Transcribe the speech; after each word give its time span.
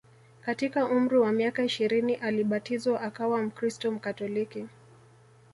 Katika 0.45 0.85
umri 0.85 1.17
wa 1.17 1.31
miaka 1.31 1.63
ishirini 1.63 2.15
alibatizwa 2.15 3.01
akawa 3.01 3.41
mkristo 3.43 3.91
Mkatoliki 3.91 4.67